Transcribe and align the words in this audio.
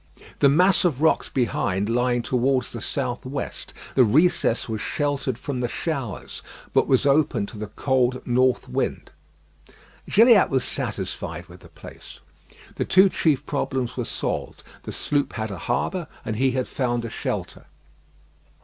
The 0.39 0.49
mass 0.49 0.83
of 0.83 0.99
rocks 1.03 1.29
behind 1.29 1.87
lying 1.87 2.23
towards 2.23 2.71
the 2.71 2.81
south 2.81 3.23
west, 3.23 3.71
the 3.93 4.03
recess 4.03 4.67
was 4.67 4.81
sheltered 4.81 5.37
from 5.37 5.59
the 5.59 5.67
showers, 5.67 6.41
but 6.73 6.87
was 6.87 7.05
open 7.05 7.45
to 7.45 7.57
the 7.59 7.67
cold 7.67 8.19
north 8.25 8.67
wind. 8.67 9.11
Gilliatt 10.09 10.49
was 10.49 10.63
satisfied 10.63 11.45
with 11.45 11.59
the 11.59 11.69
place. 11.69 12.19
The 12.77 12.85
two 12.85 13.09
chief 13.09 13.45
problems 13.45 13.95
were 13.95 14.03
solved; 14.05 14.63
the 14.81 14.91
sloop 14.91 15.33
had 15.33 15.51
a 15.51 15.59
harbour, 15.69 16.07
and 16.25 16.35
he 16.35 16.49
had 16.53 16.67
found 16.67 17.05
a 17.05 17.09
shelter. 17.11 17.65